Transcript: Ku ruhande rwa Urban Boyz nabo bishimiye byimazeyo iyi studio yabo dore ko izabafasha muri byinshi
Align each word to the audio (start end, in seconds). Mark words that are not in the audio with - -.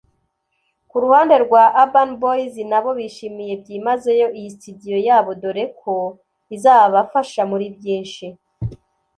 Ku 0.89 0.95
ruhande 1.03 1.35
rwa 1.45 1.63
Urban 1.83 2.09
Boyz 2.21 2.53
nabo 2.71 2.89
bishimiye 2.99 3.53
byimazeyo 3.61 4.27
iyi 4.37 4.49
studio 4.57 4.97
yabo 5.07 5.31
dore 5.41 5.63
ko 5.79 5.93
izabafasha 6.55 7.41
muri 7.51 7.65
byinshi 7.75 8.25